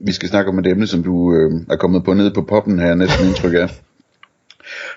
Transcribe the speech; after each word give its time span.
vi 0.00 0.12
skal 0.12 0.28
snakke 0.28 0.50
om 0.50 0.58
et 0.58 0.66
emne, 0.66 0.86
som 0.86 1.02
du 1.02 1.34
øh, 1.34 1.52
er 1.70 1.76
kommet 1.76 2.04
på 2.04 2.14
nede 2.14 2.30
på 2.30 2.42
poppen 2.42 2.78
her, 2.78 2.94
næsten 2.94 3.26
indtryk 3.26 3.54
af. 3.54 3.80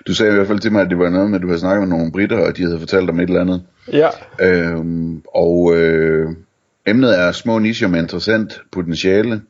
Du 0.06 0.14
sagde 0.14 0.32
i 0.32 0.34
hvert 0.34 0.46
fald 0.46 0.58
til 0.58 0.72
mig, 0.72 0.82
at 0.82 0.90
det 0.90 0.98
var 0.98 1.10
noget 1.10 1.30
med, 1.30 1.38
at 1.38 1.42
du 1.42 1.46
havde 1.46 1.60
snakket 1.60 1.88
med 1.88 1.96
nogle 1.96 2.12
britter, 2.12 2.38
og 2.38 2.56
de 2.56 2.62
havde 2.62 2.78
fortalt 2.78 3.10
om 3.10 3.20
et 3.20 3.28
eller 3.28 3.40
andet. 3.40 3.62
Ja. 3.92 4.08
Øhm, 4.40 5.22
og 5.34 5.76
øh, 5.76 6.30
emnet 6.86 7.18
er 7.18 7.32
små 7.32 7.58
nicher 7.58 7.88
med 7.88 8.00
interessant 8.00 8.60
potentiale. 8.72 9.40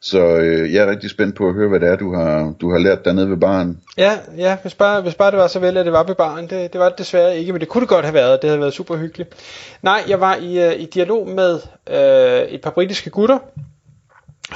Så 0.00 0.36
øh, 0.36 0.74
jeg 0.74 0.84
er 0.84 0.90
rigtig 0.90 1.10
spændt 1.10 1.36
på 1.36 1.48
at 1.48 1.54
høre, 1.54 1.68
hvad 1.68 1.80
det 1.80 1.88
er, 1.88 1.96
du 1.96 2.14
har, 2.14 2.54
du 2.60 2.70
har 2.70 2.78
lært 2.78 3.04
dernede 3.04 3.30
ved 3.30 3.36
baren. 3.36 3.80
Ja, 3.98 4.18
ja 4.38 4.56
hvis, 4.62 4.74
bare, 4.74 5.02
hvis 5.02 5.14
bare 5.14 5.30
det 5.30 5.38
var 5.38 5.46
så 5.46 5.58
vel, 5.58 5.76
at 5.76 5.84
det 5.84 5.92
var 5.92 6.04
ved 6.04 6.14
baren. 6.14 6.46
Det, 6.46 6.72
det 6.72 6.80
var 6.80 6.88
det 6.88 6.98
desværre 6.98 7.38
ikke, 7.38 7.52
men 7.52 7.60
det 7.60 7.68
kunne 7.68 7.80
det 7.80 7.88
godt 7.88 8.04
have 8.04 8.14
været. 8.14 8.42
Det 8.42 8.50
havde 8.50 8.60
været 8.60 8.72
super 8.72 8.96
hyggeligt. 8.96 9.34
Nej, 9.82 10.02
jeg 10.08 10.20
var 10.20 10.36
i, 10.36 10.66
uh, 10.66 10.80
i 10.80 10.84
dialog 10.94 11.28
med 11.28 11.54
uh, 11.90 12.52
et 12.54 12.60
par 12.60 12.70
britiske 12.70 13.10
gutter, 13.10 13.38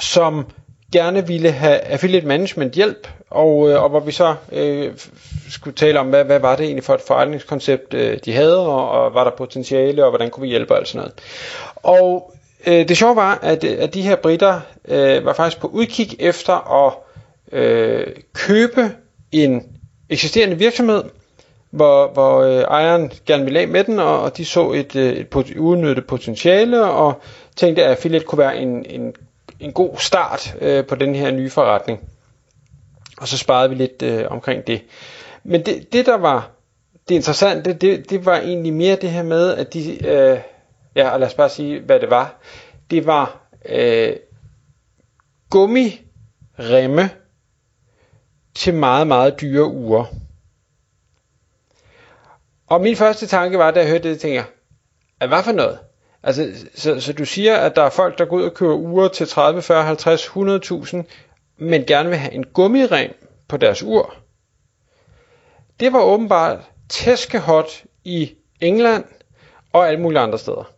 som 0.00 0.46
gerne 0.92 1.26
ville 1.26 1.50
have 1.50 1.78
affiliate 1.78 2.26
management 2.26 2.74
hjælp, 2.74 3.08
og, 3.30 3.70
øh, 3.70 3.82
og 3.82 3.88
hvor 3.88 4.00
vi 4.00 4.12
så 4.12 4.34
øh, 4.52 4.92
skulle 5.50 5.76
tale 5.76 6.00
om, 6.00 6.06
hvad, 6.06 6.24
hvad 6.24 6.40
var 6.40 6.56
det 6.56 6.64
egentlig 6.64 6.84
for 6.84 6.94
et 6.94 7.00
forretningskoncept, 7.00 7.94
øh, 7.94 8.18
de 8.24 8.32
havde, 8.32 8.66
og, 8.66 8.90
og 8.90 9.14
var 9.14 9.24
der 9.24 9.30
potentiale, 9.30 10.04
og 10.04 10.10
hvordan 10.10 10.30
kunne 10.30 10.42
vi 10.42 10.48
hjælpe 10.48 10.72
og 10.72 10.78
alt 10.78 10.88
sådan 10.88 10.98
noget. 10.98 11.14
Og 11.76 12.34
øh, 12.66 12.88
det 12.88 12.96
sjove 12.96 13.16
var, 13.16 13.38
at, 13.42 13.64
øh, 13.64 13.76
at 13.78 13.94
de 13.94 14.02
her 14.02 14.16
britter 14.16 14.60
øh, 14.88 15.24
var 15.24 15.32
faktisk 15.32 15.60
på 15.60 15.66
udkig 15.66 16.16
efter 16.18 16.86
at 16.86 16.92
øh, 17.52 18.06
købe 18.34 18.90
en 19.32 19.62
eksisterende 20.08 20.58
virksomhed, 20.58 21.02
hvor, 21.70 22.12
hvor 22.12 22.40
øh, 22.40 22.60
ejeren 22.60 23.12
gerne 23.26 23.44
ville 23.44 23.60
af 23.60 23.68
med 23.68 23.84
den, 23.84 23.98
og, 23.98 24.22
og 24.22 24.36
de 24.36 24.44
så 24.44 24.72
et, 24.72 24.96
øh, 24.96 25.12
et, 25.12 25.36
et 25.36 25.56
udnyttet 25.56 26.06
potentiale, 26.06 26.84
og 26.84 27.20
tænkte, 27.56 27.84
at 27.84 27.90
affiliate 27.90 28.24
kunne 28.24 28.38
være 28.38 28.58
en, 28.58 28.86
en 28.88 29.14
en 29.60 29.72
god 29.72 29.96
start 29.96 30.56
øh, 30.60 30.86
på 30.86 30.94
den 30.94 31.14
her 31.14 31.30
nye 31.30 31.50
forretning. 31.50 32.08
Og 33.20 33.28
så 33.28 33.38
sparede 33.38 33.68
vi 33.68 33.74
lidt 33.74 34.02
øh, 34.02 34.24
omkring 34.30 34.66
det. 34.66 34.84
Men 35.44 35.66
det, 35.66 35.92
det 35.92 36.06
der 36.06 36.16
var 36.16 36.50
det 37.08 37.14
interessante, 37.14 37.72
det, 37.72 38.10
det 38.10 38.26
var 38.26 38.36
egentlig 38.36 38.72
mere 38.72 38.96
det 38.96 39.10
her 39.10 39.22
med, 39.22 39.54
at 39.54 39.74
de, 39.74 40.06
øh, 40.06 40.40
ja, 40.96 41.16
lad 41.16 41.26
os 41.26 41.34
bare 41.34 41.48
sige, 41.48 41.80
hvad 41.80 42.00
det 42.00 42.10
var. 42.10 42.40
Det 42.90 43.06
var 43.06 43.48
øh, 43.68 44.16
gummiremme 45.50 47.10
til 48.54 48.74
meget, 48.74 49.06
meget 49.06 49.40
dyre 49.40 49.66
uger. 49.66 50.04
Og 52.66 52.80
min 52.80 52.96
første 52.96 53.26
tanke 53.26 53.58
var, 53.58 53.70
da 53.70 53.80
jeg 53.80 53.88
hørte 53.88 54.10
det, 54.10 54.20
tænker 54.20 54.44
jeg, 55.20 55.28
hvad 55.28 55.42
for 55.42 55.52
noget? 55.52 55.78
Altså, 56.22 56.66
så, 56.74 57.00
så 57.00 57.12
du 57.12 57.24
siger, 57.24 57.56
at 57.56 57.76
der 57.76 57.82
er 57.82 57.90
folk, 57.90 58.18
der 58.18 58.24
går 58.24 58.36
ud 58.36 58.42
og 58.42 58.54
køber 58.54 58.76
uger 58.76 59.08
til 59.08 59.28
30, 59.28 59.62
40, 59.62 59.84
50, 59.84 60.26
100.000, 60.26 61.02
men 61.58 61.84
gerne 61.84 62.08
vil 62.08 62.18
have 62.18 62.32
en 62.32 62.44
gummirem 62.44 63.12
på 63.48 63.56
deres 63.56 63.82
ur. 63.82 64.14
Det 65.80 65.92
var 65.92 66.02
åbenbart 66.02 66.58
tæskehot 66.88 67.84
i 68.04 68.34
England 68.60 69.04
og 69.72 69.88
alle 69.88 70.00
mulige 70.00 70.20
andre 70.20 70.38
steder. 70.38 70.72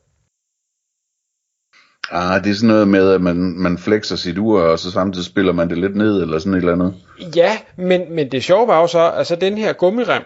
Ah, 2.13 2.45
det 2.45 2.51
er 2.51 2.55
sådan 2.55 2.69
noget 2.69 2.89
med, 2.89 3.13
at 3.13 3.21
man, 3.21 3.37
man 3.37 3.79
flexer 3.79 4.17
sit 4.17 4.39
ur, 4.39 4.61
og 4.61 4.79
så 4.79 4.91
samtidig 4.91 5.27
spiller 5.27 5.53
man 5.53 5.69
det 5.69 5.79
lidt 5.79 5.97
ned, 5.97 6.23
eller 6.23 6.39
sådan 6.39 6.55
et 6.55 6.59
eller 6.59 6.73
andet. 6.73 6.95
Ja, 7.37 7.59
men, 7.77 8.13
men 8.15 8.33
det 8.33 8.45
sjove 8.45 8.69
var 8.69 8.81
jo 8.81 8.87
så, 8.87 8.99
altså 8.99 9.37
den 9.37 9.59
her 9.59 9.73
gummirem, 9.73 10.23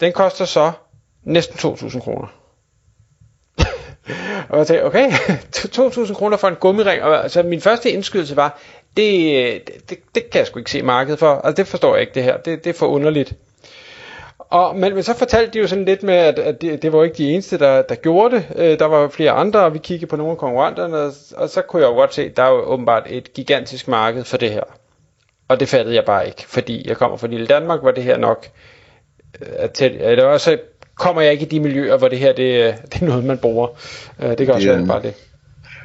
den 0.00 0.12
koster 0.12 0.44
så 0.44 0.72
næsten 1.22 1.72
2.000 1.72 2.00
kroner. 2.00 2.39
Og 4.48 4.58
jeg 4.58 4.66
tænkte, 4.66 4.84
okay, 4.84 5.10
2.000 5.56 6.14
kroner 6.14 6.36
for 6.36 6.48
en 6.48 6.54
gummiring. 6.54 7.02
Og 7.02 7.22
altså, 7.22 7.42
min 7.42 7.60
første 7.60 7.90
indskydelse 7.90 8.36
var, 8.36 8.58
det, 8.96 9.68
det, 9.90 9.98
det 10.14 10.30
kan 10.30 10.38
jeg 10.38 10.46
sgu 10.46 10.58
ikke 10.58 10.70
se 10.70 10.82
markedet 10.82 11.18
for. 11.18 11.34
Altså, 11.34 11.62
det 11.62 11.66
forstår 11.66 11.94
jeg 11.94 12.00
ikke, 12.00 12.14
det 12.14 12.22
her. 12.22 12.36
Det, 12.36 12.64
det 12.64 12.70
er 12.70 12.78
for 12.78 12.86
underligt. 12.86 13.34
Og, 14.38 14.76
men, 14.76 14.94
men 14.94 15.02
så 15.02 15.14
fortalte 15.14 15.52
de 15.52 15.58
jo 15.58 15.66
sådan 15.66 15.84
lidt 15.84 16.02
med, 16.02 16.14
at, 16.14 16.38
at 16.38 16.62
det, 16.62 16.82
det 16.82 16.92
var 16.92 17.04
ikke 17.04 17.16
de 17.16 17.32
eneste, 17.32 17.58
der, 17.58 17.82
der 17.82 17.94
gjorde 17.94 18.36
det. 18.36 18.46
Øh, 18.56 18.78
der 18.78 18.84
var 18.84 19.08
flere 19.08 19.30
andre, 19.30 19.60
og 19.60 19.74
vi 19.74 19.78
kiggede 19.78 20.10
på 20.10 20.16
nogle 20.16 20.32
af 20.32 20.38
konkurrenterne, 20.38 20.96
og, 20.96 21.12
og 21.36 21.48
så 21.48 21.62
kunne 21.62 21.82
jeg 21.82 21.88
jo 21.88 21.94
godt 21.94 22.14
se, 22.14 22.22
at 22.22 22.36
der 22.36 22.42
er 22.42 22.50
jo 22.50 22.62
åbenbart 22.62 23.06
et 23.06 23.32
gigantisk 23.32 23.88
marked 23.88 24.24
for 24.24 24.36
det 24.36 24.50
her. 24.50 24.62
Og 25.48 25.60
det 25.60 25.68
fattede 25.68 25.94
jeg 25.94 26.04
bare 26.04 26.26
ikke, 26.26 26.44
fordi 26.46 26.88
jeg 26.88 26.96
kommer 26.96 27.16
fra 27.16 27.26
lille 27.26 27.46
Danmark, 27.46 27.80
hvor 27.80 27.90
det 27.90 28.04
her 28.04 28.16
nok... 28.16 28.46
At, 29.40 29.78
det 29.78 30.16
var 30.16 30.32
også 30.32 30.58
kommer 31.00 31.22
jeg 31.22 31.32
ikke 31.32 31.44
i 31.44 31.48
de 31.48 31.60
miljøer, 31.60 31.96
hvor 31.96 32.08
det 32.08 32.18
her 32.18 32.32
det, 32.32 32.74
det 32.92 33.02
er 33.02 33.06
noget, 33.06 33.24
man 33.24 33.38
bruger. 33.38 33.68
Øh, 34.22 34.28
det 34.38 34.46
kan 34.46 34.50
også 34.50 34.68
være 34.68 34.86
bare 34.86 35.02
det. 35.02 35.14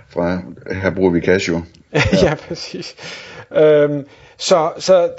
Fra, 0.10 0.42
her 0.82 0.90
bruger 0.90 1.12
vi 1.12 1.22
Casio. 1.22 1.62
Ja, 1.94 2.02
ja 2.22 2.36
præcis. 2.36 2.96
Øhm, 3.56 4.06
så 4.38 4.72
så 4.78 5.10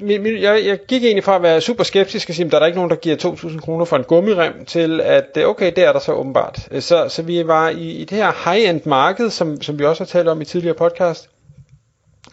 jeg, 0.00 0.62
jeg 0.66 0.78
gik 0.88 1.04
egentlig 1.04 1.24
fra 1.24 1.36
at 1.36 1.42
være 1.42 1.60
super 1.60 1.84
skeptisk 1.84 2.28
og 2.28 2.34
sige, 2.34 2.46
at 2.46 2.52
der 2.52 2.60
er 2.60 2.66
ikke 2.66 2.78
nogen, 2.78 2.90
der 2.90 2.96
giver 2.96 3.16
2.000 3.16 3.60
kroner 3.60 3.84
for 3.84 3.96
en 3.96 4.04
gummirem, 4.04 4.64
til 4.64 5.00
at 5.00 5.26
øh, 5.36 5.48
okay, 5.48 5.72
det 5.76 5.84
er 5.84 5.92
der 5.92 5.98
så 5.98 6.12
åbenbart. 6.12 6.68
Øh, 6.70 6.82
så, 6.82 7.08
så 7.08 7.22
vi 7.22 7.46
var 7.46 7.68
i, 7.68 7.90
i 7.90 8.04
det 8.04 8.18
her 8.18 8.50
high-end 8.50 8.80
marked, 8.86 9.30
som, 9.30 9.62
som 9.62 9.78
vi 9.78 9.84
også 9.84 10.04
har 10.04 10.06
talt 10.06 10.28
om 10.28 10.40
i 10.40 10.44
tidligere 10.44 10.76
podcast, 10.76 11.28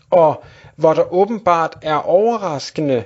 og 0.09 0.44
hvor 0.75 0.94
der 0.94 1.13
åbenbart 1.13 1.78
er 1.81 1.95
overraskende 1.95 3.03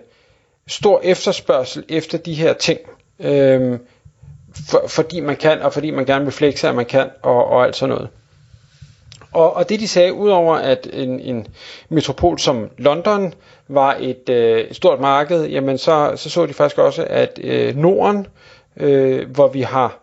stor 0.67 1.01
efterspørgsel 1.03 1.83
efter 1.89 2.17
de 2.17 2.33
her 2.33 2.53
ting. 2.53 2.79
Øhm, 3.19 3.79
for, 4.69 4.83
fordi 4.87 5.19
man 5.19 5.35
kan, 5.35 5.61
og 5.61 5.73
fordi 5.73 5.91
man 5.91 6.05
gerne 6.05 6.25
vil 6.25 6.33
flexe, 6.33 6.69
at 6.69 6.75
man 6.75 6.85
kan, 6.85 7.09
og, 7.21 7.47
og 7.47 7.63
alt 7.63 7.75
sådan 7.75 7.95
noget. 7.95 8.09
Og, 9.33 9.53
og 9.53 9.69
det 9.69 9.79
de 9.79 9.87
sagde, 9.87 10.13
udover 10.13 10.55
at 10.55 10.87
en, 10.93 11.19
en 11.19 11.47
metropol 11.89 12.39
som 12.39 12.69
London 12.77 13.33
var 13.67 13.97
et, 13.99 14.29
øh, 14.29 14.59
et 14.59 14.75
stort 14.75 14.99
marked, 14.99 15.45
jamen 15.45 15.77
så, 15.77 16.13
så 16.15 16.29
så 16.29 16.45
de 16.45 16.53
faktisk 16.53 16.77
også, 16.77 17.07
at 17.09 17.39
øh, 17.43 17.75
Norden, 17.75 18.27
øh, 18.77 19.29
hvor 19.29 19.47
vi 19.47 19.61
har 19.61 19.99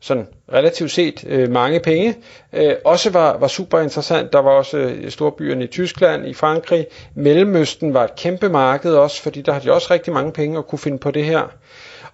sådan 0.00 0.28
relativt 0.52 0.90
set 0.90 1.24
øh, 1.26 1.50
mange 1.50 1.80
penge, 1.80 2.16
øh, 2.52 2.74
også 2.84 3.10
var, 3.10 3.38
var 3.38 3.48
super 3.48 3.80
interessant. 3.80 4.32
Der 4.32 4.38
var 4.38 4.50
også 4.50 4.76
øh, 4.76 5.10
storbyerne 5.10 5.64
i 5.64 5.66
Tyskland, 5.66 6.26
i 6.26 6.34
Frankrig. 6.34 6.86
Mellemøsten 7.14 7.94
var 7.94 8.04
et 8.04 8.16
kæmpe 8.16 8.48
marked 8.48 8.94
også, 8.94 9.22
fordi 9.22 9.42
der 9.42 9.52
har 9.52 9.60
de 9.60 9.72
også 9.72 9.88
rigtig 9.90 10.12
mange 10.12 10.32
penge 10.32 10.58
at 10.58 10.66
kunne 10.66 10.78
finde 10.78 10.98
på 10.98 11.10
det 11.10 11.24
her. 11.24 11.48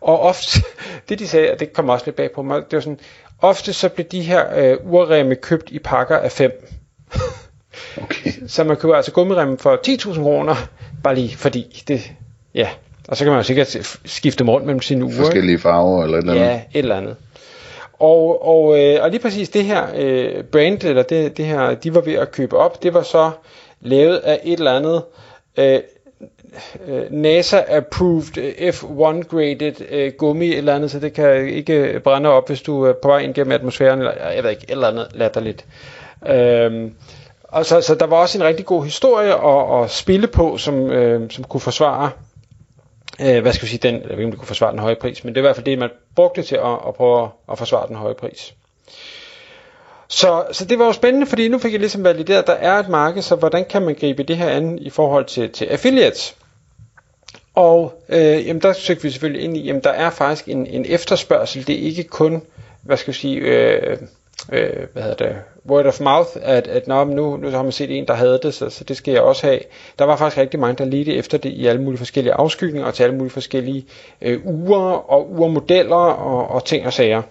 Og 0.00 0.20
ofte, 0.20 0.62
det 1.08 1.18
de 1.18 1.28
sagde, 1.28 1.50
og 1.52 1.60
det 1.60 1.72
kom 1.72 1.88
også 1.88 2.06
lidt 2.06 2.16
bag 2.16 2.30
på 2.32 2.42
mig, 2.42 2.56
det 2.56 2.72
var 2.72 2.80
sådan, 2.80 3.00
ofte 3.40 3.72
så 3.72 3.88
blev 3.88 4.06
de 4.06 4.22
her 4.22 4.56
øh, 4.56 4.76
urremme 4.92 5.34
købt 5.34 5.70
i 5.70 5.78
pakker 5.78 6.16
af 6.16 6.32
fem. 6.32 6.66
Okay. 8.02 8.32
Så 8.46 8.64
man 8.64 8.76
køber 8.76 8.94
altså 8.94 9.12
gummiremme 9.12 9.58
for 9.58 9.78
10.000 9.88 10.22
kroner, 10.22 10.54
bare 11.04 11.14
lige 11.14 11.36
fordi 11.36 11.82
det, 11.88 12.12
ja. 12.54 12.68
Og 13.08 13.16
så 13.16 13.24
kan 13.24 13.32
man 13.32 13.40
jo 13.40 13.44
sikkert 13.44 14.00
skifte 14.04 14.38
dem 14.38 14.48
rundt 14.48 14.66
mellem 14.66 14.82
sine 14.82 15.04
uger. 15.04 15.14
Forskellige 15.14 15.58
farver 15.58 16.04
eller 16.04 16.18
et 16.18 16.22
eller 16.22 16.32
andet. 16.32 16.46
Ja, 16.46 16.54
et 16.54 16.78
eller 16.78 16.96
andet. 16.96 17.16
Og, 17.98 18.46
og, 18.46 18.80
øh, 18.80 19.02
og 19.02 19.10
lige 19.10 19.20
præcis 19.20 19.48
det 19.48 19.64
her 19.64 19.86
øh, 19.96 20.44
brand, 20.44 20.84
eller 20.84 21.02
det, 21.02 21.36
det 21.36 21.44
her, 21.44 21.74
de 21.74 21.94
var 21.94 22.00
ved 22.00 22.14
at 22.14 22.32
købe 22.32 22.56
op, 22.56 22.82
det 22.82 22.94
var 22.94 23.02
så 23.02 23.30
lavet 23.80 24.16
af 24.16 24.40
et 24.44 24.58
eller 24.58 24.72
andet 24.72 25.02
øh, 25.56 25.80
Øh, 26.86 27.02
NASA-approved 27.10 28.38
øh, 28.38 28.68
F1-graded 28.68 29.80
uh, 29.80 29.86
øh, 29.90 30.12
gummi 30.18 30.54
eller 30.54 30.74
andet, 30.74 30.90
så 30.90 31.00
det 31.00 31.12
kan 31.12 31.48
ikke 31.48 32.00
brænde 32.04 32.28
op, 32.28 32.48
hvis 32.48 32.62
du 32.62 32.82
er 32.84 32.92
på 33.02 33.08
vej 33.08 33.18
ind 33.18 33.34
gennem 33.34 33.52
atmosfæren, 33.52 33.98
eller 33.98 34.30
jeg 34.30 34.42
ved 34.42 34.50
ikke, 34.50 34.66
eller 34.68 34.88
andet 34.88 35.08
latterligt. 35.14 35.66
Øhm, 36.28 36.94
og 37.42 37.66
så, 37.66 37.80
så 37.80 37.94
der 37.94 38.06
var 38.06 38.16
også 38.16 38.38
en 38.38 38.44
rigtig 38.44 38.66
god 38.66 38.84
historie 38.84 39.32
at, 39.34 39.84
at 39.84 39.90
spille 39.90 40.26
på, 40.26 40.56
som, 40.58 40.90
øh, 40.90 41.30
som 41.30 41.44
kunne 41.44 41.60
forsvare, 41.60 42.10
øh, 43.20 43.42
hvad 43.42 43.52
skal 43.52 43.62
vi 43.66 43.70
sige, 43.70 43.88
den, 43.88 43.94
jeg 43.94 44.04
ved 44.04 44.10
ikke, 44.10 44.24
om 44.24 44.30
det 44.30 44.38
kunne 44.38 44.46
forsvare 44.46 44.70
den 44.70 44.78
høje 44.78 44.96
pris, 44.96 45.24
men 45.24 45.34
det 45.34 45.40
er 45.40 45.42
i 45.42 45.46
hvert 45.46 45.56
fald 45.56 45.66
det, 45.66 45.78
man 45.78 45.90
brugte 46.16 46.42
til 46.42 46.56
at, 46.56 46.78
at 46.88 46.94
prøve 46.94 47.28
at 47.52 47.58
forsvare 47.58 47.88
den 47.88 47.96
høje 47.96 48.14
pris. 48.14 48.54
Så, 50.12 50.44
så 50.52 50.64
det 50.64 50.78
var 50.78 50.84
jo 50.86 50.92
spændende, 50.92 51.26
fordi 51.26 51.48
nu 51.48 51.58
fik 51.58 51.72
jeg 51.72 51.80
ligesom 51.80 52.04
valideret, 52.04 52.38
at 52.38 52.46
der 52.46 52.52
er 52.52 52.78
et 52.78 52.88
marked, 52.88 53.22
så 53.22 53.36
hvordan 53.36 53.64
kan 53.64 53.82
man 53.82 53.94
gribe 53.94 54.22
det 54.22 54.36
her 54.36 54.48
an 54.48 54.78
i 54.78 54.90
forhold 54.90 55.24
til, 55.24 55.50
til 55.50 55.64
affiliates? 55.64 56.36
Og 57.54 58.02
øh, 58.08 58.46
jamen 58.46 58.62
der 58.62 58.72
søgte 58.72 59.02
vi 59.02 59.10
selvfølgelig 59.10 59.44
ind 59.44 59.56
i, 59.56 59.60
jamen 59.60 59.82
der 59.84 59.90
er 59.90 60.10
faktisk 60.10 60.48
en, 60.48 60.66
en 60.66 60.84
efterspørgsel. 60.88 61.66
Det 61.66 61.74
er 61.74 61.86
ikke 61.86 62.04
kun, 62.04 62.42
hvad 62.82 62.96
skal 62.96 63.10
jeg 63.10 63.14
sige, 63.14 63.36
øh, 63.36 63.96
øh, 64.52 64.86
hvad 64.92 65.02
hedder 65.02 65.26
det, 65.26 65.36
word 65.68 65.86
of 65.86 66.00
mouth, 66.00 66.30
at, 66.42 66.66
at 66.66 66.86
nå, 66.88 67.04
nu, 67.04 67.36
nu 67.36 67.50
har 67.50 67.62
man 67.62 67.72
set 67.72 67.98
en, 67.98 68.06
der 68.06 68.14
havde 68.14 68.40
det, 68.42 68.54
så, 68.54 68.70
så 68.70 68.84
det 68.84 68.96
skal 68.96 69.12
jeg 69.12 69.22
også 69.22 69.46
have. 69.46 69.60
Der 69.98 70.04
var 70.04 70.16
faktisk 70.16 70.38
rigtig 70.38 70.60
mange, 70.60 70.84
der 70.84 70.90
ledte 70.90 71.14
efter 71.14 71.38
det 71.38 71.50
i 71.50 71.66
alle 71.66 71.82
mulige 71.82 71.98
forskellige 71.98 72.34
afskygninger, 72.34 72.86
og 72.86 72.94
til 72.94 73.02
alle 73.02 73.16
mulige 73.16 73.32
forskellige 73.32 73.86
øh, 74.22 74.46
uger 74.46 75.10
og 75.10 75.30
urmodeller 75.30 75.96
og, 75.96 76.48
og 76.48 76.64
ting 76.64 76.86
og 76.86 76.92
sager. 76.92 77.22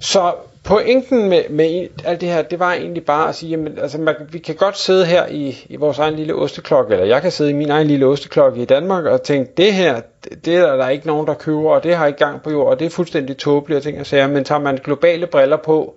Så 0.00 0.34
pointen 0.64 1.28
med, 1.28 1.48
med 1.50 1.88
alt 2.04 2.20
det 2.20 2.28
her, 2.28 2.42
det 2.42 2.58
var 2.58 2.72
egentlig 2.72 3.04
bare 3.04 3.28
at 3.28 3.34
sige, 3.34 3.50
jamen, 3.50 3.78
altså, 3.78 3.98
man, 3.98 4.14
vi 4.32 4.38
kan 4.38 4.54
godt 4.54 4.78
sidde 4.78 5.06
her 5.06 5.26
i, 5.26 5.64
i 5.68 5.76
vores 5.76 5.98
egen 5.98 6.14
lille 6.14 6.34
osteklokke, 6.34 6.92
eller 6.92 7.06
jeg 7.06 7.22
kan 7.22 7.30
sidde 7.30 7.50
i 7.50 7.54
min 7.54 7.70
egen 7.70 7.86
lille 7.86 8.06
osteklokke 8.06 8.62
i 8.62 8.64
Danmark 8.64 9.04
og 9.04 9.22
tænke, 9.22 9.52
det 9.56 9.72
her, 9.72 10.00
det, 10.24 10.44
det 10.44 10.56
er 10.56 10.76
der 10.76 10.88
ikke 10.88 11.06
nogen, 11.06 11.26
der 11.26 11.34
køber, 11.34 11.70
og 11.70 11.82
det 11.82 11.96
har 11.96 12.06
ikke 12.06 12.18
gang 12.18 12.42
på 12.42 12.50
jord, 12.50 12.68
og 12.68 12.78
det 12.78 12.86
er 12.86 12.90
fuldstændig 12.90 13.36
tåbeligt 13.36 13.76
og 13.76 13.82
ting 13.82 14.00
og 14.00 14.06
sager, 14.06 14.26
men 14.26 14.44
tager 14.44 14.58
man 14.58 14.76
globale 14.76 15.26
briller 15.26 15.56
på, 15.56 15.94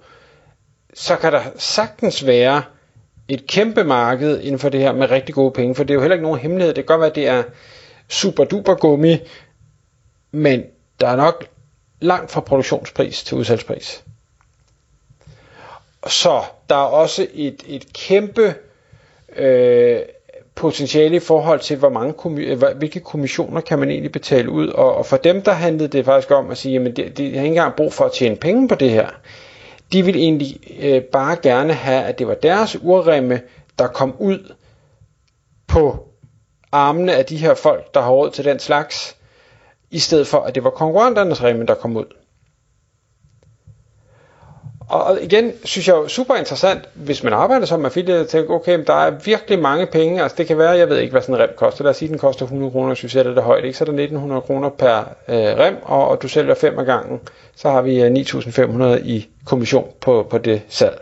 så 0.93 1.15
kan 1.15 1.31
der 1.31 1.41
sagtens 1.55 2.25
være 2.25 2.63
et 3.27 3.47
kæmpe 3.47 3.83
marked 3.83 4.39
inden 4.39 4.59
for 4.59 4.69
det 4.69 4.79
her 4.79 4.91
med 4.93 5.11
rigtig 5.11 5.35
gode 5.35 5.51
penge, 5.51 5.75
for 5.75 5.83
det 5.83 5.91
er 5.91 5.95
jo 5.95 6.01
heller 6.01 6.15
ikke 6.15 6.23
nogen 6.25 6.39
hemmelighed. 6.39 6.73
Det 6.73 6.85
kan 6.85 6.95
godt 6.95 6.99
være, 6.99 7.09
at 7.09 7.15
det 7.15 7.27
er 7.27 7.43
super 8.09 8.43
duper 8.43 8.75
gummi, 8.75 9.17
men 10.31 10.63
der 10.99 11.07
er 11.07 11.15
nok 11.15 11.45
langt 12.03 12.31
fra 12.31 12.41
produktionspris 12.41 13.23
til 13.23 13.37
udsalgspris. 13.37 14.03
Så 16.07 16.41
der 16.69 16.75
er 16.75 16.79
også 16.79 17.27
et, 17.33 17.63
et 17.67 17.93
kæmpe 17.93 18.55
øh, 19.35 19.99
potentiale 20.55 21.15
i 21.15 21.19
forhold 21.19 21.59
til, 21.59 21.77
hvor 21.77 21.89
mange 21.89 22.13
hvilke 22.75 22.99
kommissioner 22.99 23.61
kan 23.61 23.79
man 23.79 23.89
egentlig 23.89 24.11
betale 24.11 24.49
ud. 24.49 24.67
Og, 24.67 24.95
og 24.95 25.05
for 25.05 25.17
dem, 25.17 25.41
der 25.41 25.51
handlede 25.51 25.87
det 25.87 26.05
faktisk 26.05 26.31
om 26.31 26.51
at 26.51 26.57
sige, 26.57 26.79
at 26.79 26.97
de, 26.97 27.09
de 27.09 27.23
har 27.23 27.29
ikke 27.29 27.47
engang 27.47 27.75
brug 27.75 27.93
for 27.93 28.05
at 28.05 28.11
tjene 28.11 28.35
penge 28.35 28.67
på 28.67 28.75
det 28.75 28.89
her. 28.89 29.09
De 29.93 30.05
vil 30.05 30.15
egentlig 30.15 30.59
øh, 30.79 31.01
bare 31.01 31.35
gerne 31.35 31.73
have, 31.73 32.03
at 32.03 32.19
det 32.19 32.27
var 32.27 32.33
deres 32.33 32.77
urremme, 32.81 33.41
der 33.79 33.87
kom 33.87 34.15
ud 34.19 34.53
på 35.67 36.07
armene 36.71 37.15
af 37.15 37.25
de 37.25 37.37
her 37.37 37.53
folk, 37.53 37.93
der 37.93 38.01
har 38.01 38.11
råd 38.11 38.31
til 38.31 38.45
den 38.45 38.59
slags, 38.59 39.17
i 39.93 39.99
stedet 39.99 40.27
for 40.27 40.37
at 40.37 40.55
det 40.55 40.63
var 40.63 40.69
konkurrenternes 40.69 41.43
remme, 41.43 41.65
der 41.65 41.73
kom 41.75 41.97
ud. 41.97 42.05
Og 44.89 45.19
igen 45.21 45.51
synes 45.63 45.87
jeg 45.87 45.93
jo 45.95 46.07
super 46.07 46.35
interessant, 46.35 46.89
hvis 46.93 47.23
man 47.23 47.33
arbejder 47.33 47.65
som 47.65 47.85
affiliate, 47.85 48.19
at 48.19 48.27
tænke, 48.27 48.53
okay, 48.53 48.83
der 48.87 48.93
er 48.93 49.11
virkelig 49.25 49.59
mange 49.59 49.85
penge, 49.85 50.23
altså 50.23 50.37
det 50.37 50.47
kan 50.47 50.57
være, 50.57 50.69
jeg 50.69 50.89
ved 50.89 50.97
ikke, 50.97 51.11
hvad 51.11 51.21
sådan 51.21 51.35
en 51.35 51.41
rem 51.41 51.49
koster, 51.57 51.83
lad 51.83 51.89
os 51.89 51.97
sige, 51.97 52.09
den 52.09 52.17
koster 52.17 52.45
100 52.45 52.71
kroner, 52.71 52.87
hvis 52.87 53.03
vi 53.03 53.09
sætter 53.09 53.33
det 53.33 53.43
højt, 53.43 53.65
ikke? 53.65 53.77
så 53.77 53.83
er 53.83 53.85
der 53.85 53.93
1900 53.93 54.41
kroner 54.41 54.69
per 54.69 54.97
øh, 55.27 55.35
rem, 55.35 55.77
og, 55.81 56.07
og 56.07 56.21
du 56.21 56.27
sælger 56.27 56.55
fem 56.55 56.79
af 56.79 56.85
gangen, 56.85 57.19
så 57.55 57.69
har 57.69 57.81
vi 57.81 58.03
øh, 58.03 58.11
9500 58.11 59.01
i 59.05 59.29
kommission 59.45 59.87
på, 60.01 60.27
på 60.29 60.37
det 60.37 60.61
salg. 60.67 61.01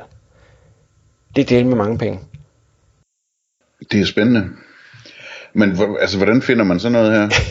Det 1.36 1.42
er 1.42 1.46
del 1.46 1.66
med 1.66 1.76
mange 1.76 1.98
penge. 1.98 2.20
Det 3.92 4.02
er 4.02 4.06
spændende. 4.06 4.50
Men 5.54 5.78
altså, 6.00 6.18
hvordan 6.18 6.42
finder 6.42 6.64
man 6.64 6.80
sådan 6.80 6.92
noget 6.92 7.12
her? 7.12 7.30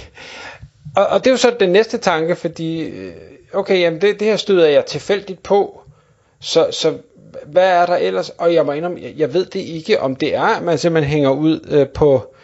og, 0.96 1.06
og 1.06 1.18
det 1.18 1.26
er 1.26 1.30
jo 1.30 1.36
så 1.36 1.56
den 1.60 1.70
næste 1.70 1.98
tanke, 1.98 2.36
fordi, 2.36 2.80
øh, 2.80 3.12
okay, 3.52 3.80
jamen 3.80 4.00
det, 4.00 4.20
det 4.20 4.28
her 4.28 4.36
støder 4.36 4.68
jeg 4.68 4.86
tilfældigt 4.86 5.42
på, 5.42 5.80
så, 6.40 6.68
så 6.70 6.98
hvad 7.46 7.68
er 7.68 7.86
der 7.86 7.96
ellers? 7.96 8.28
Og 8.28 8.54
jeg 8.54 8.66
må 8.66 8.72
indrømme, 8.72 9.00
jeg, 9.02 9.12
jeg 9.16 9.34
ved 9.34 9.46
det 9.46 9.60
ikke, 9.60 10.00
om 10.00 10.16
det 10.16 10.34
er, 10.34 10.42
at 10.42 10.62
man 10.62 10.78
simpelthen 10.78 11.10
hænger 11.12 11.30
ud 11.30 11.60
øh, 11.70 11.88
på 11.88 12.34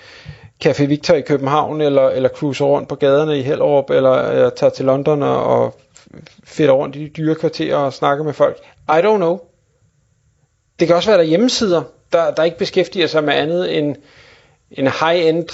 Café 0.64 0.84
Victor 0.84 1.14
i 1.14 1.20
København, 1.20 1.80
eller, 1.80 2.08
eller 2.08 2.28
cruiser 2.28 2.64
rundt 2.64 2.88
på 2.88 2.94
gaderne 2.94 3.38
i 3.38 3.42
Hellerup, 3.42 3.90
eller 3.90 4.30
jeg 4.30 4.54
tager 4.54 4.70
til 4.70 4.84
London 4.84 5.22
og, 5.22 5.44
og 5.44 5.74
fedter 6.44 6.74
rundt 6.74 6.96
i 6.96 7.04
de 7.04 7.08
dyre 7.08 7.34
kvarterer 7.34 7.76
og 7.76 7.92
snakker 7.92 8.24
med 8.24 8.32
folk. 8.32 8.56
I 8.88 9.00
don't 9.00 9.16
know. 9.16 9.38
Det 10.80 10.86
kan 10.86 10.96
også 10.96 11.10
være, 11.10 11.18
der 11.18 11.24
er 11.24 11.28
hjemmesider, 11.28 11.82
der, 12.12 12.30
der 12.30 12.42
ikke 12.44 12.58
beskæftiger 12.58 13.06
sig 13.06 13.24
med 13.24 13.34
andet 13.34 13.78
end 13.78 13.96
en 14.70 14.86
high-end 14.86 15.48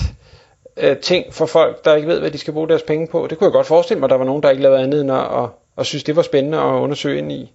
øh, 0.76 0.96
ting 0.96 1.34
for 1.34 1.46
folk, 1.46 1.84
der 1.84 1.94
ikke 1.94 2.08
ved, 2.08 2.20
hvad 2.20 2.30
de 2.30 2.38
skal 2.38 2.52
bruge 2.52 2.68
deres 2.68 2.82
penge 2.82 3.06
på. 3.06 3.26
Det 3.30 3.38
kunne 3.38 3.46
jeg 3.46 3.52
godt 3.52 3.66
forestille 3.66 4.00
mig, 4.00 4.08
der 4.08 4.16
var 4.16 4.24
nogen, 4.24 4.42
der 4.42 4.50
ikke 4.50 4.62
lavede 4.62 4.82
andet 4.82 5.00
end 5.00 5.12
at, 5.12 5.42
at, 5.42 5.48
at 5.78 5.86
synes, 5.86 6.04
det 6.04 6.16
var 6.16 6.22
spændende 6.22 6.58
at 6.58 6.80
undersøge 6.80 7.18
ind 7.18 7.32
i 7.32 7.52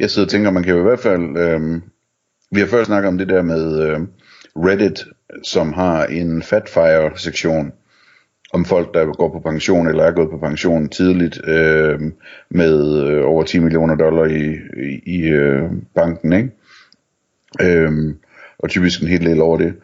jeg 0.00 0.10
sidder 0.10 0.26
og 0.26 0.30
tænker, 0.30 0.50
man 0.50 0.62
kan 0.62 0.74
jo 0.74 0.80
i 0.80 0.82
hvert 0.82 1.00
fald, 1.00 1.36
øh, 1.36 1.80
vi 2.50 2.60
har 2.60 2.66
før 2.66 2.84
snakket 2.84 3.08
om 3.08 3.18
det 3.18 3.28
der 3.28 3.42
med 3.42 3.82
øh, 3.82 4.00
Reddit, 4.56 5.04
som 5.42 5.72
har 5.72 6.04
en 6.04 6.42
fatfire 6.42 7.18
sektion 7.18 7.72
om 8.52 8.64
folk, 8.64 8.94
der 8.94 9.04
går 9.04 9.28
på 9.32 9.40
pension 9.40 9.88
eller 9.88 10.04
er 10.04 10.12
gået 10.12 10.30
på 10.30 10.38
pension 10.38 10.88
tidligt 10.88 11.40
øh, 11.48 12.00
med 12.50 13.06
øh, 13.06 13.26
over 13.26 13.42
10 13.42 13.58
millioner 13.58 13.94
dollar 13.94 14.24
i, 14.24 14.58
i, 14.82 15.00
i 15.06 15.22
øh, 15.22 15.62
banken, 15.94 16.32
ikke? 16.32 16.50
Øh, 17.60 18.14
og 18.58 18.70
typisk 18.70 19.02
en 19.02 19.08
hel 19.08 19.26
del 19.26 19.40
over 19.40 19.58
det, 19.58 19.74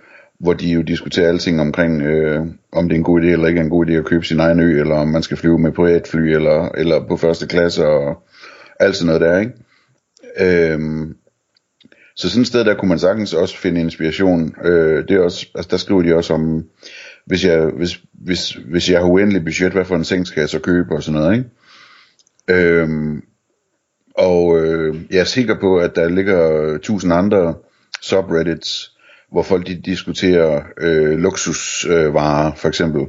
hvor 0.41 0.53
de 0.53 0.73
jo 0.73 0.83
diskuterer 0.83 1.29
alting 1.29 1.61
omkring, 1.61 2.03
øh, 2.03 2.47
om 2.73 2.89
det 2.89 2.95
er 2.95 2.99
en 2.99 3.05
god 3.05 3.21
idé 3.21 3.27
eller 3.27 3.47
ikke 3.47 3.61
er 3.61 3.65
en 3.65 3.71
god 3.71 3.87
idé 3.87 3.93
at 3.93 4.05
købe 4.05 4.25
sin 4.25 4.41
egen 4.41 4.61
ø, 4.61 4.81
eller 4.81 4.95
om 4.95 5.09
man 5.09 5.23
skal 5.23 5.37
flyve 5.37 5.59
med 5.59 5.73
privatfly, 5.73 6.35
eller, 6.35 6.69
eller 6.69 7.07
på 7.09 7.17
første 7.17 7.47
klasse, 7.47 7.87
og 7.87 8.23
alt 8.81 8.97
sådan 8.97 9.07
noget 9.07 9.21
der, 9.21 9.39
ikke? 9.39 9.53
Øhm, 10.73 11.17
så 12.17 12.31
sådan 12.31 12.41
et 12.41 12.47
sted, 12.47 12.65
der 12.65 12.75
kunne 12.75 12.89
man 12.89 12.99
sagtens 12.99 13.35
også 13.35 13.57
finde 13.57 13.81
inspiration. 13.81 14.55
Øh, 14.65 15.09
det 15.09 15.17
er 15.17 15.21
også, 15.21 15.47
altså 15.55 15.69
der 15.71 15.77
skriver 15.77 16.03
de 16.03 16.15
også 16.15 16.35
om, 16.35 16.65
hvis 17.27 17.45
jeg, 17.45 17.63
hvis, 17.77 18.01
hvis, 18.13 18.51
hvis 18.51 18.91
jeg 18.91 18.99
har 18.99 19.07
uendelig 19.07 19.45
budget, 19.45 19.73
hvad 19.73 19.85
for 19.85 19.97
en 19.97 20.05
seng 20.05 20.27
skal 20.27 20.41
jeg 20.41 20.49
så 20.49 20.59
købe 20.59 20.95
og 20.95 21.03
sådan 21.03 21.21
noget, 21.21 21.37
ikke? 21.37 21.51
Øhm, 22.51 23.23
og 24.15 24.59
øh, 24.59 24.97
jeg 25.11 25.21
er 25.21 25.25
sikker 25.25 25.61
på, 25.61 25.79
at 25.79 25.97
der 25.97 26.09
ligger 26.09 26.79
tusind 26.79 27.13
andre 27.13 27.55
subreddits, 28.03 29.00
hvor 29.33 29.43
folk 29.43 29.67
de 29.67 29.75
diskuterer 29.75 30.63
øh, 30.81 31.19
luksusvarer, 31.19 32.47
øh, 32.47 32.57
for 32.57 32.69
eksempel. 32.69 33.07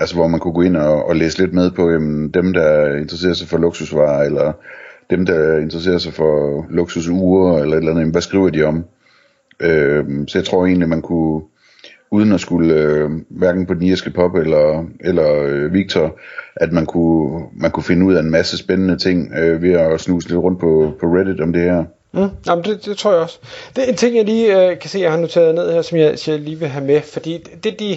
Altså 0.00 0.14
hvor 0.14 0.26
man 0.26 0.40
kunne 0.40 0.54
gå 0.54 0.62
ind 0.62 0.76
og, 0.76 1.08
og 1.08 1.16
læse 1.16 1.38
lidt 1.38 1.52
med 1.52 1.70
på 1.70 1.90
jamen, 1.90 2.28
dem, 2.28 2.52
der 2.52 2.96
interesserer 2.96 3.34
sig 3.34 3.48
for 3.48 3.58
luksusvarer, 3.58 4.22
eller 4.24 4.52
dem, 5.10 5.26
der 5.26 5.58
interesserer 5.58 5.98
sig 5.98 6.12
for 6.12 6.66
luksusure 6.70 7.60
eller 7.60 7.76
et 7.76 7.78
eller 7.78 7.92
andet, 7.92 8.12
hvad 8.12 8.22
skriver 8.22 8.50
de 8.50 8.62
om? 8.62 8.84
Øh, 9.60 10.04
så 10.28 10.38
jeg 10.38 10.44
tror 10.44 10.66
egentlig, 10.66 10.88
man 10.88 11.02
kunne, 11.02 11.42
uden 12.10 12.32
at 12.32 12.40
skulle 12.40 12.74
øh, 12.74 13.10
hverken 13.28 13.66
på 13.66 13.74
den 13.74 13.82
irske 13.82 14.10
pop 14.10 14.34
eller, 14.34 14.84
eller 15.00 15.42
øh, 15.42 15.72
Victor, 15.72 16.18
at 16.56 16.72
man 16.72 16.86
kunne, 16.86 17.42
man 17.56 17.70
kunne 17.70 17.84
finde 17.84 18.06
ud 18.06 18.14
af 18.14 18.20
en 18.20 18.30
masse 18.30 18.58
spændende 18.58 18.96
ting 18.96 19.32
øh, 19.38 19.62
ved 19.62 19.72
at 19.72 20.00
snuse 20.00 20.28
lidt 20.28 20.38
rundt 20.38 20.60
på, 20.60 20.92
på 21.00 21.06
Reddit 21.06 21.40
om 21.40 21.52
det 21.52 21.62
her. 21.62 21.84
Mm, 22.12 22.30
jamen 22.46 22.64
det, 22.64 22.84
det 22.84 22.98
tror 22.98 23.12
jeg 23.12 23.20
også. 23.20 23.38
Det 23.76 23.84
er 23.84 23.88
en 23.88 23.96
ting, 23.96 24.16
jeg 24.16 24.24
lige 24.24 24.68
øh, 24.70 24.78
kan 24.78 24.90
se, 24.90 24.98
jeg 24.98 25.10
har 25.10 25.18
noteret 25.18 25.54
ned 25.54 25.72
her, 25.72 25.82
som 25.82 25.98
jeg, 25.98 26.18
jeg 26.26 26.38
lige 26.38 26.58
vil 26.58 26.68
have 26.68 26.84
med, 26.84 27.02
fordi 27.02 27.38
det 27.38 27.80
de 27.80 27.96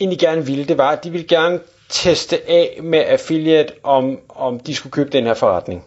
egentlig 0.00 0.18
gerne 0.18 0.46
ville, 0.46 0.64
det 0.64 0.78
var, 0.78 0.90
at 0.90 1.04
de 1.04 1.10
ville 1.10 1.26
gerne 1.26 1.60
teste 1.88 2.50
af 2.50 2.78
med 2.82 2.98
affiliate, 2.98 3.72
om, 3.82 4.18
om 4.28 4.60
de 4.60 4.74
skulle 4.74 4.90
købe 4.92 5.10
den 5.10 5.24
her 5.24 5.34
forretning. 5.34 5.84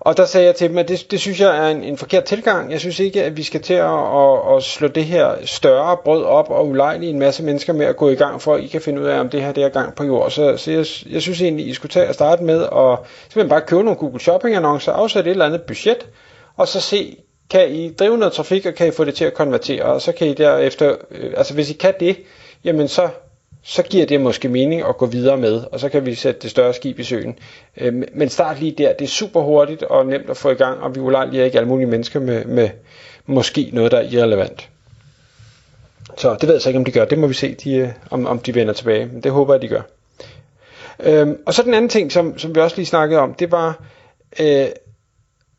Og 0.00 0.16
der 0.16 0.24
sagde 0.24 0.46
jeg 0.46 0.54
til 0.54 0.68
dem, 0.68 0.78
at 0.78 0.88
det, 0.88 1.10
det 1.10 1.20
synes 1.20 1.40
jeg 1.40 1.66
er 1.66 1.70
en, 1.70 1.84
en 1.84 1.98
forkert 1.98 2.24
tilgang. 2.24 2.72
Jeg 2.72 2.80
synes 2.80 3.00
ikke, 3.00 3.24
at 3.24 3.36
vi 3.36 3.42
skal 3.42 3.60
til 3.60 3.74
at, 3.74 4.14
at, 4.14 4.56
at 4.56 4.62
slå 4.62 4.88
det 4.88 5.04
her 5.04 5.34
større 5.44 5.96
brød 6.04 6.24
op 6.24 6.50
og 6.50 6.68
ulejlige 6.68 7.10
en 7.10 7.18
masse 7.18 7.42
mennesker 7.42 7.72
med 7.72 7.86
at 7.86 7.96
gå 7.96 8.08
i 8.08 8.14
gang, 8.14 8.42
for 8.42 8.54
at 8.54 8.62
I 8.62 8.66
kan 8.66 8.80
finde 8.80 9.02
ud 9.02 9.06
af, 9.06 9.20
om 9.20 9.28
det 9.28 9.42
her 9.42 9.52
det 9.52 9.64
er 9.64 9.68
gang 9.68 9.94
på 9.94 10.04
jord. 10.04 10.30
Så, 10.30 10.56
så 10.56 10.70
jeg, 10.70 10.86
jeg 11.14 11.22
synes 11.22 11.42
egentlig, 11.42 11.68
I 11.68 11.74
skulle 11.74 11.92
tage 11.92 12.08
og 12.08 12.14
starte 12.14 12.44
med 12.44 12.62
at 12.62 12.98
simpelthen 13.22 13.48
bare 13.48 13.60
købe 13.60 13.82
nogle 13.82 13.98
Google 13.98 14.20
Shopping 14.20 14.56
annoncer, 14.56 14.92
afsætte 14.92 15.30
et 15.30 15.32
eller 15.32 15.46
andet 15.46 15.62
budget, 15.62 16.06
og 16.56 16.68
så 16.68 16.80
se, 16.80 17.16
kan 17.50 17.70
I 17.70 17.94
drive 17.94 18.18
noget 18.18 18.32
trafik, 18.32 18.66
og 18.66 18.74
kan 18.74 18.88
I 18.88 18.90
få 18.90 19.04
det 19.04 19.14
til 19.14 19.24
at 19.24 19.34
konvertere, 19.34 19.82
og 19.82 20.02
så 20.02 20.12
kan 20.12 20.26
I 20.26 20.34
derefter, 20.34 20.96
øh, 21.10 21.32
altså 21.36 21.54
hvis 21.54 21.70
I 21.70 21.72
kan 21.72 21.94
det, 22.00 22.16
jamen 22.64 22.88
så 22.88 23.08
så 23.62 23.82
giver 23.82 24.06
det 24.06 24.20
måske 24.20 24.48
mening 24.48 24.82
at 24.88 24.96
gå 24.96 25.06
videre 25.06 25.36
med, 25.36 25.64
og 25.72 25.80
så 25.80 25.88
kan 25.88 26.06
vi 26.06 26.14
sætte 26.14 26.40
det 26.40 26.50
større 26.50 26.74
skib 26.74 26.98
i 26.98 27.04
søen. 27.04 27.38
Øh, 27.76 28.02
men 28.14 28.28
start 28.28 28.60
lige 28.60 28.74
der, 28.78 28.92
det 28.92 29.04
er 29.04 29.08
super 29.08 29.40
hurtigt 29.40 29.82
og 29.82 30.06
nemt 30.06 30.30
at 30.30 30.36
få 30.36 30.50
i 30.50 30.54
gang, 30.54 30.80
og 30.80 30.94
vi 30.94 31.00
ulejliger 31.00 31.44
ikke 31.44 31.58
alle 31.58 31.68
mulige 31.68 31.86
mennesker 31.86 32.20
med, 32.20 32.44
med 32.44 32.70
måske 33.26 33.70
noget, 33.72 33.92
der 33.92 33.98
er 33.98 34.10
irrelevant. 34.10 34.68
Så 36.16 36.36
det 36.40 36.42
ved 36.48 36.54
jeg 36.54 36.62
så 36.62 36.68
ikke, 36.68 36.78
om 36.78 36.84
de 36.84 36.92
gør. 36.92 37.04
Det 37.04 37.18
må 37.18 37.26
vi 37.26 37.34
se, 37.34 37.54
de, 37.54 37.74
øh, 37.74 37.88
om, 38.10 38.26
om 38.26 38.38
de 38.38 38.54
vender 38.54 38.72
tilbage. 38.72 39.06
Men 39.06 39.22
det 39.22 39.32
håber 39.32 39.54
jeg, 39.54 39.62
de 39.62 39.68
gør. 39.68 39.82
Øhm, 41.00 41.38
og 41.46 41.54
så 41.54 41.62
den 41.62 41.74
anden 41.74 41.88
ting, 41.88 42.12
som, 42.12 42.38
som 42.38 42.54
vi 42.54 42.60
også 42.60 42.76
lige 42.76 42.86
snakkede 42.86 43.20
om, 43.20 43.34
det 43.34 43.50
var, 43.50 43.84
øh, 44.40 44.66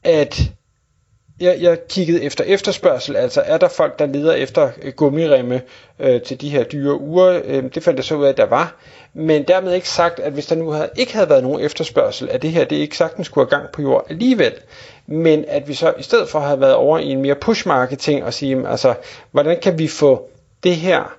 at 0.04 0.42
jeg, 1.44 1.58
jeg 1.62 1.78
kiggede 1.90 2.24
efter 2.24 2.44
efterspørgsel, 2.44 3.16
altså 3.16 3.42
er 3.46 3.58
der 3.58 3.68
folk, 3.68 4.00
der 4.00 4.06
leder 4.06 4.34
efter 4.34 4.70
øh, 4.82 4.94
gummiremme 4.94 5.62
øh, 6.00 6.22
til 6.22 6.42
de 6.42 6.50
her 6.50 6.64
dyre 6.64 7.00
uger? 7.00 7.42
Øh, 7.46 7.64
det 7.76 7.84
fandt 7.84 7.98
jeg 7.98 8.04
så 8.04 8.16
ud 8.16 8.26
af, 8.26 8.30
at 8.30 8.38
der 8.38 8.46
var. 8.46 8.76
Men 9.14 9.44
dermed 9.44 9.74
ikke 9.74 9.90
sagt, 9.90 10.20
at 10.20 10.34
hvis 10.34 10.46
der 10.46 10.56
nu 10.56 10.70
havde, 10.70 10.90
ikke 10.98 11.14
havde 11.14 11.30
været 11.30 11.44
nogen 11.44 11.62
efterspørgsel, 11.62 12.30
at 12.30 12.42
det 12.42 12.52
her 12.52 12.66
det 12.66 12.76
ikke 12.76 12.98
sagtens 12.98 13.28
skulle 13.28 13.48
have 13.50 13.60
gang 13.60 13.72
på 13.72 13.82
jord 13.82 14.06
alligevel. 14.10 14.54
Men 15.08 15.46
at 15.48 15.68
vi 15.68 15.74
så 15.74 15.94
i 16.00 16.04
stedet 16.04 16.30
for 16.30 16.40
have 16.40 16.62
været 16.62 16.76
over 16.76 17.00
i 17.00 17.08
en 17.08 17.22
mere 17.22 17.36
push-marketing 17.36 18.24
og 18.24 18.34
sige, 18.34 18.68
altså, 18.68 18.94
hvordan 19.32 19.60
kan 19.62 19.80
vi 19.80 19.88
få 19.88 20.30
det 20.64 20.76
her 20.76 21.16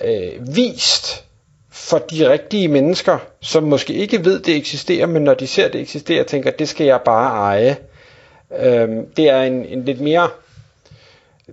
øh, 0.00 0.56
vist 0.56 1.24
for 1.70 1.98
de 1.98 2.30
rigtige 2.32 2.68
mennesker, 2.68 3.18
som 3.40 3.62
måske 3.62 3.92
ikke 3.92 4.24
ved, 4.24 4.40
det 4.40 4.56
eksisterer, 4.56 5.06
men 5.06 5.22
når 5.22 5.34
de 5.34 5.46
ser 5.46 5.68
det 5.68 5.80
eksisterer, 5.80 6.24
tænker, 6.24 6.50
det 6.50 6.68
skal 6.68 6.86
jeg 6.86 7.00
bare 7.04 7.30
eje. 7.30 7.76
Øhm, 8.58 9.06
det 9.16 9.30
er 9.30 9.42
en, 9.42 9.64
en 9.64 9.84
lidt 9.84 10.00
mere 10.00 10.28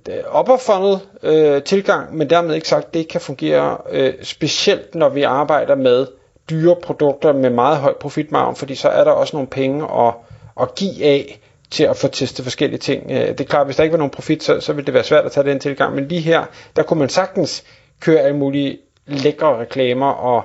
øh, 0.10 0.40
upper 0.40 0.58
funnel 0.58 0.98
øh, 1.24 1.64
tilgang, 1.64 2.16
men 2.18 2.30
dermed 2.30 2.56
ikke 2.56 2.68
sagt, 2.68 2.86
at 2.88 2.94
det 2.94 3.08
kan 3.08 3.22
fungere 3.22 3.78
øh, 3.92 4.14
specielt, 4.24 4.96
når 4.96 5.10
vi 5.10 5.24
arbejder 5.24 5.76
med 5.76 6.08
dyre 6.50 6.76
produkter 6.84 7.34
med 7.34 7.50
meget 7.50 7.78
høj 7.78 7.94
profitmargin, 8.00 8.56
fordi 8.56 8.76
så 8.76 8.90
er 8.90 9.04
der 9.04 9.12
også 9.12 9.36
nogle 9.36 9.48
penge 9.48 9.84
at, 10.08 10.14
at 10.62 10.76
give 10.76 11.06
af 11.06 11.40
til 11.72 11.84
at 11.84 11.98
få 11.98 12.08
testet 12.08 12.44
forskellige 12.46 12.80
ting. 12.80 13.12
Øh, 13.12 13.28
det 13.28 13.42
er 13.42 13.46
klart, 13.46 13.68
hvis 13.68 13.76
der 13.76 13.84
ikke 13.84 13.94
var 13.94 13.98
nogen 13.98 14.12
profit, 14.12 14.44
så, 14.44 14.60
så 14.60 14.74
ville 14.74 14.86
det 14.86 14.94
være 14.94 15.04
svært 15.04 15.26
at 15.26 15.32
tage 15.32 15.50
den 15.50 15.60
tilgang, 15.60 15.96
men 15.96 16.08
lige 16.08 16.22
her, 16.22 16.46
der 16.76 16.84
kunne 16.84 17.00
man 17.00 17.10
sagtens 17.10 17.64
køre 18.00 18.20
alle 18.20 18.38
mulige 18.38 18.78
lækre 19.08 19.58
reklamer 19.60 20.12
og 20.12 20.44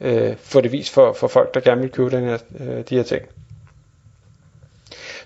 øh, 0.00 0.36
få 0.38 0.60
det 0.60 0.72
vist 0.72 0.92
for, 0.92 1.12
for 1.12 1.28
folk, 1.28 1.54
der 1.54 1.60
gerne 1.60 1.80
vil 1.80 1.90
købe 1.90 2.10
den 2.10 2.24
her, 2.24 2.38
øh, 2.60 2.84
de 2.88 2.96
her 2.96 3.02
ting. 3.02 3.22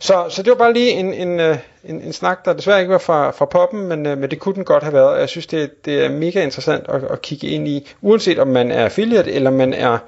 Så, 0.05 0.25
så 0.29 0.43
det 0.43 0.51
var 0.51 0.57
bare 0.57 0.73
lige 0.73 0.91
en, 0.91 1.15
en, 1.15 1.41
øh, 1.41 1.59
en, 1.85 2.01
en 2.01 2.13
snak, 2.13 2.45
der 2.45 2.53
desværre 2.53 2.81
ikke 2.81 2.93
var 2.93 2.99
fra, 2.99 3.31
fra 3.31 3.45
poppen, 3.45 3.89
men, 3.89 4.07
øh, 4.07 4.19
men 4.19 4.31
det 4.31 4.39
kunne 4.39 4.55
den 4.55 4.65
godt 4.65 4.83
have 4.83 4.93
været. 4.93 5.21
Jeg 5.21 5.29
synes, 5.29 5.47
det, 5.47 5.85
det 5.85 6.05
er 6.05 6.09
mega 6.09 6.43
interessant 6.43 6.85
at, 6.89 7.05
at 7.05 7.23
kigge 7.23 7.47
ind 7.47 7.69
i, 7.69 7.89
uanset 8.01 8.39
om 8.39 8.49
man 8.49 8.71
er 8.71 8.85
affiliate, 8.85 9.33
eller 9.33 9.51
man 9.51 9.73
er 9.73 9.99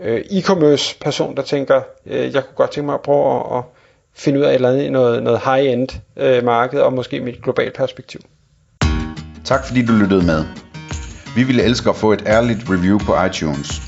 øh, 0.00 0.20
e-commerce 0.20 0.98
person, 1.00 1.36
der 1.36 1.42
tænker, 1.42 1.80
øh, 2.06 2.34
jeg 2.34 2.44
kunne 2.44 2.56
godt 2.56 2.70
tænke 2.70 2.86
mig 2.86 2.94
at 2.94 3.00
prøve 3.00 3.36
at, 3.36 3.58
at 3.58 3.64
finde 4.14 4.38
ud 4.38 4.44
af 4.44 4.48
et 4.48 4.54
eller 4.54 4.70
andet, 4.70 4.92
noget, 4.92 5.22
noget 5.22 5.40
high-end 5.44 5.88
øh, 6.16 6.44
marked, 6.44 6.80
og 6.80 6.92
måske 6.92 7.20
mit 7.20 7.42
globalt 7.42 7.76
perspektiv. 7.76 8.20
Tak 9.44 9.66
fordi 9.66 9.86
du 9.86 9.92
lyttede 9.92 10.26
med. 10.26 10.44
Vi 11.36 11.42
ville 11.42 11.62
elske 11.62 11.90
at 11.90 11.96
få 11.96 12.12
et 12.12 12.22
ærligt 12.26 12.60
review 12.70 12.98
på 12.98 13.24
iTunes. 13.24 13.87